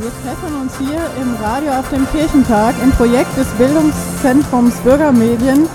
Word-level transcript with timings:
Wir 0.00 0.10
treffen 0.24 0.58
uns 0.62 0.78
hier 0.78 0.98
im 1.20 1.36
Radio 1.44 1.72
auf 1.72 1.90
dem 1.90 2.10
Kirchentag 2.10 2.74
im 2.82 2.90
Projekt 2.92 3.36
des 3.36 3.46
Bildungszentrums 3.58 4.74
Bürgermedien 4.76 5.68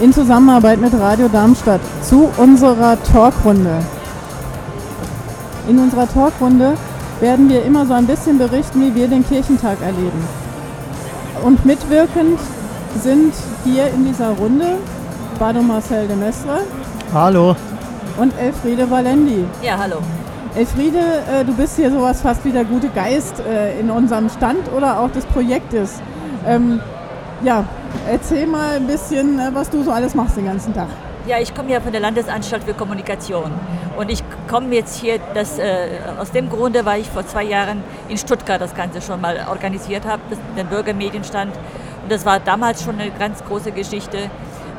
in 0.00 0.12
Zusammenarbeit 0.12 0.80
mit 0.80 0.94
Radio 0.94 1.26
Darmstadt 1.26 1.80
zu 2.00 2.30
unserer 2.36 2.96
Talkrunde. 3.02 3.80
In 5.68 5.80
unserer 5.80 6.06
Talkrunde 6.06 6.74
werden 7.18 7.48
wir 7.48 7.64
immer 7.64 7.84
so 7.84 7.94
ein 7.94 8.06
bisschen 8.06 8.38
berichten, 8.38 8.80
wie 8.80 8.94
wir 8.94 9.08
den 9.08 9.26
Kirchentag 9.26 9.78
erleben. 9.80 10.24
Und 11.42 11.66
mitwirkend 11.66 12.38
sind 13.02 13.34
hier 13.64 13.88
in 13.88 14.06
dieser 14.06 14.30
Runde 14.30 14.76
Bado 15.40 15.62
Marcel 15.62 16.06
de 16.06 16.14
Mestre. 16.14 16.60
Hallo. 17.12 17.56
Und 18.18 18.38
Elfriede 18.38 18.88
Valendi. 18.88 19.44
Ja, 19.62 19.78
hallo. 19.78 19.96
Elfriede, 20.56 21.00
äh, 21.00 21.44
du 21.44 21.52
bist 21.52 21.74
hier 21.74 21.90
sowas 21.90 22.22
fast 22.22 22.44
wie 22.44 22.52
der 22.52 22.64
gute 22.64 22.88
Geist 22.88 23.40
äh, 23.40 23.76
in 23.80 23.90
unserem 23.90 24.28
Stand 24.28 24.70
oder 24.72 25.00
auch 25.00 25.10
des 25.10 25.26
Projektes. 25.26 26.00
Ähm, 26.46 26.80
ja, 27.42 27.64
erzähl 28.08 28.46
mal 28.46 28.76
ein 28.76 28.86
bisschen, 28.86 29.40
äh, 29.40 29.50
was 29.52 29.68
du 29.68 29.82
so 29.82 29.90
alles 29.90 30.14
machst 30.14 30.36
den 30.36 30.46
ganzen 30.46 30.72
Tag. 30.72 30.86
Ja, 31.26 31.38
ich 31.40 31.52
komme 31.56 31.72
ja 31.72 31.80
von 31.80 31.90
der 31.90 32.00
Landesanstalt 32.00 32.62
für 32.62 32.74
Kommunikation 32.74 33.50
und 33.96 34.12
ich 34.12 34.22
komme 34.48 34.72
jetzt 34.74 35.00
hier 35.00 35.18
das, 35.32 35.58
aus 36.20 36.30
dem 36.32 36.50
Grunde, 36.50 36.84
weil 36.84 37.00
ich 37.00 37.08
vor 37.08 37.26
zwei 37.26 37.44
Jahren 37.44 37.82
in 38.10 38.18
Stuttgart 38.18 38.60
das 38.60 38.74
Ganze 38.74 39.00
schon 39.00 39.22
mal 39.22 39.46
organisiert 39.48 40.04
habe, 40.04 40.20
den 40.54 40.66
Bürgermedienstand. 40.66 41.54
Und 42.02 42.12
das 42.12 42.26
war 42.26 42.40
damals 42.40 42.84
schon 42.84 43.00
eine 43.00 43.10
ganz 43.10 43.42
große 43.42 43.72
Geschichte. 43.72 44.30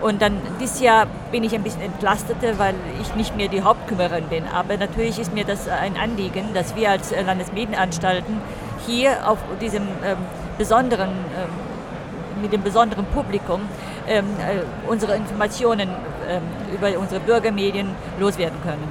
Und 0.01 0.21
dann 0.21 0.33
dieses 0.59 0.81
Jahr 0.81 1.07
bin 1.31 1.43
ich 1.43 1.55
ein 1.55 1.63
bisschen 1.63 1.81
entlastete, 1.81 2.59
weil 2.59 2.75
ich 3.01 3.15
nicht 3.15 3.35
mehr 3.35 3.47
die 3.47 3.63
Hauptkümmerin 3.63 4.25
bin. 4.25 4.43
Aber 4.53 4.77
natürlich 4.77 5.19
ist 5.19 5.33
mir 5.33 5.45
das 5.45 5.67
ein 5.67 5.97
Anliegen, 5.97 6.53
dass 6.53 6.75
wir 6.75 6.91
als 6.91 7.11
Landesmedienanstalten 7.11 8.41
hier 8.85 9.29
auf 9.29 9.39
diesem 9.61 9.83
ähm, 9.83 10.17
besonderen, 10.57 11.09
ähm, 11.09 12.41
mit 12.41 12.53
dem 12.53 12.61
besonderen 12.61 13.05
Publikum 13.05 13.61
ähm, 14.07 14.25
äh, 14.39 14.89
unsere 14.89 15.15
Informationen 15.15 15.89
ähm, 16.29 16.41
über 16.73 16.99
unsere 16.99 17.19
Bürgermedien 17.19 17.87
loswerden 18.19 18.57
können. 18.63 18.83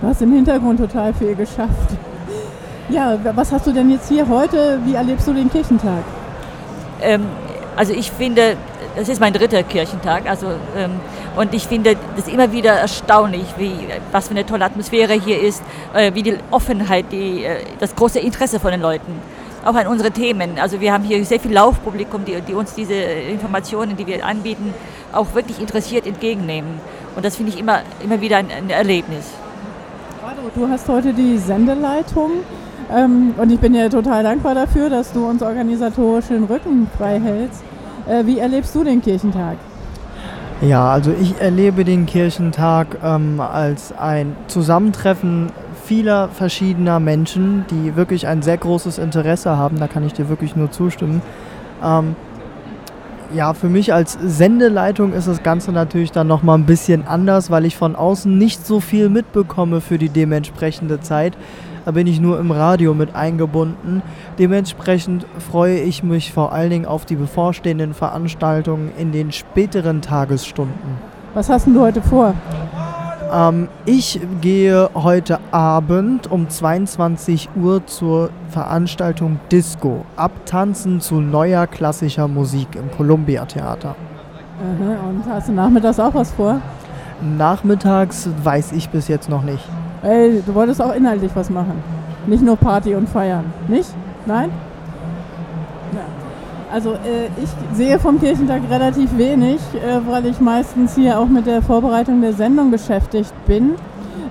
Du 0.00 0.08
hast 0.08 0.22
im 0.22 0.32
Hintergrund 0.32 0.80
total 0.80 1.14
viel 1.14 1.34
geschafft. 1.34 1.96
Ja, 2.88 3.18
was 3.34 3.50
hast 3.50 3.66
du 3.66 3.72
denn 3.72 3.90
jetzt 3.90 4.08
hier 4.08 4.28
heute? 4.28 4.78
Wie 4.84 4.94
erlebst 4.94 5.26
du 5.26 5.32
den 5.32 5.50
Kirchentag? 5.50 6.04
Also 7.76 7.92
ich 7.92 8.10
finde, 8.10 8.56
das 8.96 9.08
ist 9.08 9.20
mein 9.20 9.34
dritter 9.34 9.62
Kirchentag. 9.62 10.28
Also, 10.28 10.46
ähm, 10.76 10.92
und 11.36 11.52
ich 11.54 11.68
finde 11.68 11.96
das 12.16 12.26
immer 12.28 12.50
wieder 12.50 12.72
erstaunlich, 12.72 13.44
wie, 13.58 13.74
was 14.10 14.28
für 14.28 14.30
eine 14.32 14.46
tolle 14.46 14.64
Atmosphäre 14.64 15.12
hier 15.12 15.40
ist, 15.40 15.62
äh, 15.94 16.14
wie 16.14 16.22
die 16.22 16.38
Offenheit, 16.50 17.06
die, 17.12 17.44
äh, 17.44 17.58
das 17.78 17.94
große 17.94 18.18
Interesse 18.18 18.58
von 18.58 18.70
den 18.70 18.80
Leuten, 18.80 19.20
auch 19.64 19.74
an 19.74 19.86
unsere 19.86 20.10
Themen. 20.10 20.58
Also 20.58 20.80
wir 20.80 20.92
haben 20.92 21.04
hier 21.04 21.22
sehr 21.26 21.38
viel 21.38 21.52
Laufpublikum, 21.52 22.24
die, 22.24 22.40
die 22.40 22.54
uns 22.54 22.74
diese 22.74 22.94
Informationen, 22.94 23.96
die 23.96 24.06
wir 24.06 24.24
anbieten, 24.24 24.72
auch 25.12 25.34
wirklich 25.34 25.60
interessiert 25.60 26.06
entgegennehmen. 26.06 26.80
Und 27.14 27.24
das 27.24 27.36
finde 27.36 27.52
ich 27.52 27.58
immer, 27.58 27.80
immer 28.02 28.20
wieder 28.20 28.38
ein, 28.38 28.50
ein 28.50 28.70
Erlebnis. 28.70 29.26
Du 30.54 30.68
hast 30.68 30.88
heute 30.88 31.12
die 31.12 31.36
Sendeleitung 31.36 32.30
ähm, 32.94 33.34
und 33.36 33.50
ich 33.50 33.58
bin 33.58 33.72
dir 33.72 33.90
total 33.90 34.22
dankbar 34.22 34.54
dafür, 34.54 34.90
dass 34.90 35.12
du 35.12 35.26
uns 35.26 35.42
organisatorisch 35.42 36.26
den 36.26 36.44
Rücken 36.44 36.88
frei 36.96 37.20
hältst. 37.20 37.62
Äh, 38.08 38.26
wie 38.26 38.38
erlebst 38.38 38.74
du 38.74 38.84
den 38.84 39.02
Kirchentag? 39.02 39.56
Ja, 40.60 40.90
also 40.90 41.12
ich 41.20 41.38
erlebe 41.40 41.84
den 41.84 42.06
Kirchentag 42.06 42.98
ähm, 43.04 43.40
als 43.40 43.92
ein 43.92 44.36
Zusammentreffen 44.46 45.50
vieler 45.84 46.28
verschiedener 46.28 46.98
Menschen, 46.98 47.64
die 47.70 47.94
wirklich 47.94 48.26
ein 48.26 48.42
sehr 48.42 48.56
großes 48.56 48.98
Interesse 48.98 49.56
haben. 49.56 49.78
Da 49.78 49.86
kann 49.86 50.04
ich 50.04 50.14
dir 50.14 50.28
wirklich 50.28 50.56
nur 50.56 50.70
zustimmen. 50.70 51.20
Ähm, 51.84 52.16
ja, 53.34 53.54
für 53.54 53.68
mich 53.68 53.92
als 53.92 54.16
Sendeleitung 54.22 55.12
ist 55.12 55.28
das 55.28 55.42
Ganze 55.42 55.72
natürlich 55.72 56.12
dann 56.12 56.26
nochmal 56.26 56.58
ein 56.58 56.64
bisschen 56.64 57.06
anders, 57.06 57.50
weil 57.50 57.64
ich 57.64 57.76
von 57.76 57.96
außen 57.96 58.36
nicht 58.36 58.66
so 58.66 58.80
viel 58.80 59.08
mitbekomme 59.08 59.80
für 59.80 59.98
die 59.98 60.08
dementsprechende 60.08 61.00
Zeit. 61.00 61.36
Da 61.86 61.92
bin 61.92 62.08
ich 62.08 62.20
nur 62.20 62.40
im 62.40 62.50
Radio 62.50 62.94
mit 62.94 63.14
eingebunden. 63.14 64.02
Dementsprechend 64.40 65.24
freue 65.38 65.78
ich 65.78 66.02
mich 66.02 66.32
vor 66.32 66.52
allen 66.52 66.68
Dingen 66.68 66.84
auf 66.84 67.04
die 67.04 67.14
bevorstehenden 67.14 67.94
Veranstaltungen 67.94 68.90
in 68.98 69.12
den 69.12 69.30
späteren 69.30 70.02
Tagesstunden. 70.02 70.98
Was 71.32 71.48
hast 71.48 71.68
du 71.68 71.80
heute 71.80 72.02
vor? 72.02 72.34
Ähm, 73.32 73.68
ich 73.84 74.20
gehe 74.40 74.90
heute 74.94 75.38
Abend 75.52 76.28
um 76.28 76.48
22 76.48 77.50
Uhr 77.54 77.86
zur 77.86 78.30
Veranstaltung 78.50 79.38
Disco. 79.52 80.04
Abtanzen 80.16 81.00
zu 81.00 81.20
neuer 81.20 81.68
klassischer 81.68 82.26
Musik 82.26 82.66
im 82.74 82.90
Columbia 82.90 83.44
Theater. 83.44 83.94
Und 84.58 85.22
hast 85.30 85.46
du 85.46 85.52
nachmittags 85.52 86.00
auch 86.00 86.14
was 86.14 86.32
vor? 86.32 86.60
Nachmittags 87.20 88.28
weiß 88.42 88.72
ich 88.72 88.88
bis 88.88 89.06
jetzt 89.06 89.28
noch 89.28 89.44
nicht. 89.44 89.62
Ey, 90.06 90.40
du 90.46 90.54
wolltest 90.54 90.80
auch 90.80 90.94
inhaltlich 90.94 91.32
was 91.34 91.50
machen. 91.50 91.82
Nicht 92.28 92.42
nur 92.42 92.56
Party 92.56 92.94
und 92.94 93.08
feiern. 93.08 93.44
Nicht? 93.66 93.90
Nein? 94.24 94.50
Ja. 95.92 96.00
Also 96.72 96.92
äh, 96.92 97.26
ich 97.42 97.76
sehe 97.76 97.98
vom 97.98 98.20
Kirchentag 98.20 98.62
relativ 98.70 99.18
wenig, 99.18 99.58
äh, 99.74 99.98
weil 100.06 100.26
ich 100.26 100.40
meistens 100.40 100.94
hier 100.94 101.18
auch 101.18 101.26
mit 101.26 101.46
der 101.46 101.60
Vorbereitung 101.60 102.20
der 102.20 102.34
Sendung 102.34 102.70
beschäftigt 102.70 103.32
bin. 103.46 103.74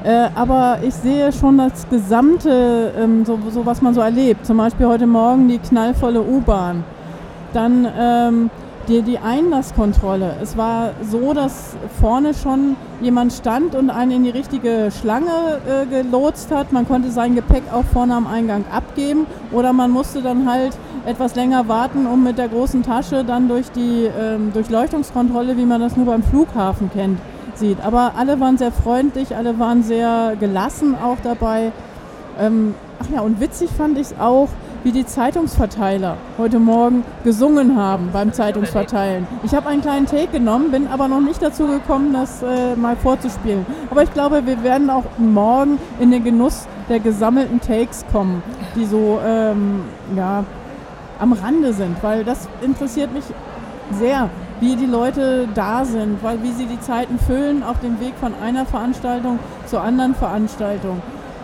Äh, 0.06 0.30
aber 0.34 0.78
ich 0.82 0.94
sehe 0.94 1.34
schon 1.34 1.58
das 1.58 1.90
Gesamte, 1.90 2.94
ähm, 2.98 3.26
so, 3.26 3.38
so, 3.50 3.66
was 3.66 3.82
man 3.82 3.94
so 3.94 4.00
erlebt. 4.00 4.46
Zum 4.46 4.56
Beispiel 4.56 4.86
heute 4.86 5.08
Morgen 5.08 5.50
die 5.50 5.58
knallvolle 5.58 6.22
U-Bahn. 6.22 6.86
Dann 7.52 7.86
ähm, 8.00 8.50
die, 8.88 9.02
die 9.02 9.18
Einlasskontrolle. 9.18 10.36
Es 10.42 10.58
war 10.58 10.92
so, 11.02 11.34
dass 11.34 11.76
vorne 12.00 12.34
schon 12.34 12.76
jemand 13.02 13.34
stand 13.34 13.76
und 13.76 13.90
einen 13.90 14.12
in 14.12 14.24
die 14.24 14.30
richtige 14.30 14.90
Schlange 14.92 15.60
äh, 15.68 15.86
gelotst 15.86 16.52
hat. 16.52 16.72
Man 16.72 16.88
konnte 16.88 17.12
sein 17.12 17.36
Gepäck 17.36 17.64
auch 17.72 17.84
vorne 17.86 18.16
am 18.16 18.28
Eingang 18.28 18.66
abgeben 18.72 19.26
oder 19.52 19.74
man 19.74 19.92
musste 19.92 20.22
dann 20.22 20.50
halt 20.50 20.78
etwas 21.06 21.36
länger 21.36 21.68
warten, 21.68 22.08
um 22.08 22.24
mit 22.24 22.38
der 22.38 22.48
großen 22.48 22.84
Tasche 22.84 23.24
dann 23.24 23.48
durch 23.48 23.72
die 23.72 24.10
ähm, 24.20 24.52
Durchleuchtungskontrolle, 24.54 25.58
wie 25.58 25.66
man 25.66 25.82
das 25.82 25.96
nur 25.96 26.06
beim 26.06 26.24
Flughafen 26.24 26.90
kennt, 26.92 27.20
sieht. 27.56 27.84
Aber 27.84 28.14
alle 28.18 28.40
waren 28.40 28.58
sehr 28.58 28.72
freundlich, 28.72 29.36
alle 29.36 29.60
waren 29.60 29.84
sehr 29.84 30.36
gelassen 30.40 30.96
auch 30.96 31.18
dabei. 31.24 31.72
Ähm, 32.40 32.76
ach 33.00 33.10
ja, 33.14 33.22
und 33.22 33.40
witzig 33.40 33.70
fand 33.70 33.98
ich 33.98 34.08
es 34.08 34.16
auch, 34.20 34.50
wie 34.86 34.92
die 34.92 35.06
Zeitungsverteiler 35.06 36.16
heute 36.38 36.60
Morgen 36.60 37.04
gesungen 37.24 37.76
haben 37.76 38.12
beim 38.14 38.32
Zeitungsverteilen. 38.34 39.26
Ich 39.44 39.56
habe 39.56 39.68
einen 39.68 39.82
kleinen 39.82 40.06
Take 40.06 40.28
genommen, 40.28 40.70
bin 40.70 40.88
aber 40.88 41.08
noch 41.08 41.22
nicht 41.22 41.42
dazu 41.42 41.66
gekommen, 41.66 42.14
das 42.14 42.44
äh, 42.44 42.76
mal 42.76 42.96
vorzuspielen. 42.96 43.66
Aber 43.90 44.04
ich 44.04 44.14
glaube, 44.14 44.46
wir 44.46 44.64
werden 44.64 44.92
auch 44.92 45.06
morgen 45.18 45.80
in 46.00 46.12
den 46.12 46.24
Genuss 46.24 46.68
der 46.88 47.00
gesammelten 47.00 47.60
Takes 47.62 48.06
kommen, 48.12 48.44
die 48.76 48.86
so 48.86 49.20
ähm, 49.26 49.86
ja, 50.16 50.44
am 51.18 51.34
Rande 51.34 51.74
sind, 51.74 51.98
weil 52.04 52.24
das 52.24 52.48
interessiert 52.62 53.12
mich 53.12 53.24
sehr, 53.92 54.30
wie 54.60 54.76
die 54.76 54.86
Leute 54.86 55.48
da 55.56 55.84
sind, 55.84 56.22
weil 56.22 56.44
wie 56.44 56.52
sie 56.52 56.68
die 56.68 56.80
Zeiten 56.80 57.18
füllen 57.18 57.64
auf 57.64 57.80
dem 57.80 58.00
Weg 58.00 58.14
von 58.20 58.34
einer 58.36 58.68
Veranstaltung 58.68 59.40
zur 59.66 59.82
anderen 59.82 60.14
Veranstaltung. 60.14 61.02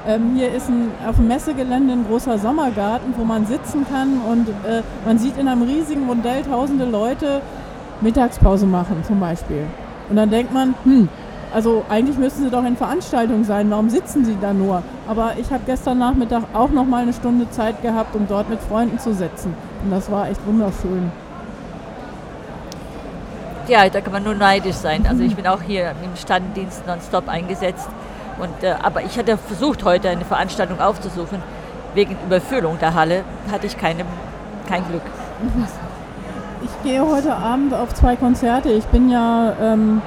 Ähm, 0.08 0.34
hier 0.36 0.52
ist 0.52 0.68
ein, 0.68 0.92
auf 1.08 1.18
dem 1.18 1.28
Messegelände 1.28 1.94
ein 1.94 2.06
großer 2.08 2.40
Sommergarten, 2.40 3.14
wo 3.18 3.24
man 3.24 3.46
sitzen 3.46 3.86
kann 3.88 4.20
und 4.28 4.50
äh, 4.50 4.82
man 5.06 5.20
sieht 5.20 5.38
in 5.38 5.48
einem 5.48 5.62
riesigen 5.62 6.08
Modell 6.08 6.42
tausende 6.44 6.86
Leute 6.86 7.42
Mittagspause 8.02 8.66
machen 8.66 9.04
zum 9.06 9.20
Beispiel. 9.20 9.68
Und 10.10 10.16
dann 10.16 10.32
denkt 10.32 10.52
man, 10.52 10.74
hm, 10.84 11.08
also 11.54 11.86
eigentlich 11.88 12.18
müssten 12.18 12.44
sie 12.44 12.50
doch 12.50 12.66
in 12.66 12.76
Veranstaltungen 12.76 13.44
sein, 13.44 13.70
warum 13.70 13.90
sitzen 13.90 14.26
sie 14.26 14.38
da 14.42 14.54
nur? 14.54 14.82
Aber 15.08 15.34
ich 15.40 15.52
habe 15.52 15.62
gestern 15.68 16.00
Nachmittag 16.00 16.44
auch 16.54 16.72
noch 16.72 16.86
mal 16.86 17.04
eine 17.04 17.14
Stunde 17.14 17.48
Zeit 17.52 17.84
gehabt, 17.84 18.16
um 18.16 18.28
dort 18.28 18.50
mit 18.50 18.60
Freunden 18.60 18.98
zu 18.98 19.14
sitzen. 19.14 19.54
Und 19.84 19.92
das 19.92 20.10
war 20.10 20.30
echt 20.30 20.44
wunderschön. 20.48 21.12
Ja, 23.68 23.88
da 23.88 24.02
kann 24.02 24.14
man 24.14 24.24
nur 24.24 24.34
neidisch 24.34 24.78
sein. 24.78 25.06
Also 25.08 25.22
ich 25.22 25.36
bin 25.36 25.46
auch 25.46 25.62
hier 25.62 25.92
im 25.92 26.16
Standdienst 26.16 26.88
nonstop 26.88 27.28
eingesetzt 27.28 27.88
und, 28.42 28.64
äh, 28.64 28.76
aber 28.82 29.04
ich 29.04 29.18
hatte 29.18 29.38
versucht, 29.38 29.86
heute 29.86 30.10
eine 30.10 30.26
Veranstaltung 30.26 30.82
aufzusuchen. 30.82 31.42
Wegen 31.94 32.18
Überfüllung 32.26 32.80
der 32.80 32.96
Halle 32.96 33.24
hatte 33.52 33.68
ich 33.68 33.78
keine, 33.78 34.04
kein 34.68 34.86
Glück. 34.88 35.04
Ich 36.64 36.84
gehe 36.84 37.04
heute 37.04 37.34
Abend 37.36 37.74
auf 37.74 37.92
zwei 37.96 38.16
Konzerte. 38.16 38.70
Ich 38.70 38.86
bin 38.86 39.10
ja 39.10 39.54
ähm, 39.60 40.00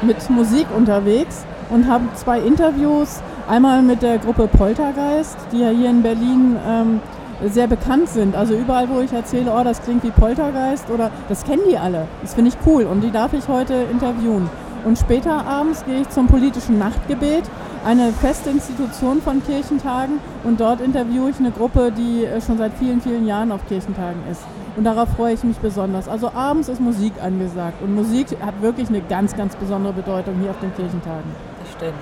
mit 0.00 0.30
Musik 0.30 0.66
unterwegs 0.74 1.44
und 1.68 1.86
habe 1.86 2.04
zwei 2.14 2.40
Interviews. 2.40 3.20
Einmal 3.46 3.82
mit 3.82 4.00
der 4.00 4.16
Gruppe 4.16 4.48
Poltergeist, 4.48 5.36
die 5.52 5.58
ja 5.58 5.68
hier 5.68 5.90
in 5.90 6.02
Berlin 6.02 6.56
ähm, 6.66 7.00
sehr 7.44 7.66
bekannt 7.66 8.08
sind. 8.08 8.34
Also 8.34 8.54
überall, 8.54 8.88
wo 8.88 9.00
ich 9.00 9.12
erzähle, 9.12 9.52
oh, 9.54 9.62
das 9.64 9.82
klingt 9.82 10.02
wie 10.02 10.10
Poltergeist 10.10 10.88
oder 10.88 11.10
das 11.28 11.44
kennen 11.44 11.62
die 11.68 11.76
alle. 11.76 12.08
Das 12.22 12.32
finde 12.32 12.52
ich 12.52 12.56
cool 12.66 12.84
und 12.84 13.02
die 13.02 13.10
darf 13.10 13.34
ich 13.34 13.46
heute 13.46 13.74
interviewen. 13.74 14.48
Und 14.84 14.98
später 14.98 15.46
abends 15.46 15.84
gehe 15.84 16.02
ich 16.02 16.08
zum 16.10 16.26
politischen 16.26 16.78
Nachtgebet, 16.78 17.44
eine 17.84 18.12
feste 18.12 18.50
Institution 18.50 19.22
von 19.22 19.44
Kirchentagen. 19.44 20.18
Und 20.44 20.60
dort 20.60 20.80
interviewe 20.80 21.30
ich 21.30 21.38
eine 21.38 21.50
Gruppe, 21.50 21.92
die 21.92 22.24
äh, 22.24 22.40
schon 22.40 22.58
seit 22.58 22.72
vielen, 22.74 23.00
vielen 23.00 23.26
Jahren 23.26 23.52
auf 23.52 23.66
Kirchentagen 23.68 24.22
ist. 24.30 24.42
Und 24.76 24.84
darauf 24.84 25.08
freue 25.10 25.34
ich 25.34 25.42
mich 25.42 25.56
besonders. 25.58 26.08
Also 26.08 26.32
abends 26.32 26.68
ist 26.68 26.80
Musik 26.80 27.12
angesagt. 27.22 27.82
Und 27.82 27.94
Musik 27.94 28.28
hat 28.44 28.60
wirklich 28.60 28.88
eine 28.88 29.00
ganz, 29.00 29.34
ganz 29.34 29.56
besondere 29.56 29.92
Bedeutung 29.92 30.34
hier 30.40 30.50
auf 30.50 30.60
den 30.60 30.74
Kirchentagen. 30.74 31.30
Das 31.60 31.72
stimmt. 31.72 31.94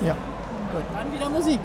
Ja. 0.00 0.14
Gut. 0.72 0.82
Dann 0.92 1.12
wieder 1.12 1.28
Musik. 1.28 1.60